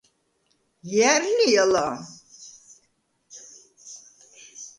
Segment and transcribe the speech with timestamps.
[0.93, 1.87] ჲა̈რ ლი ალა?